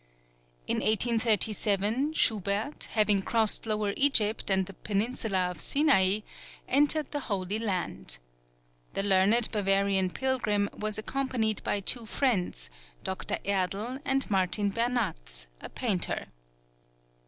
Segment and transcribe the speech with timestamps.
[0.65, 6.21] In 1837, Schubert, having crossed Lower Egypt and the peninsula of Sinai,
[6.67, 8.17] entered the Holy Land.
[8.95, 12.71] The learned Bavarian pilgrim was accompanied by two friends,
[13.03, 13.37] Dr.
[13.45, 16.29] Erdl and Martin Bernatz, a painter.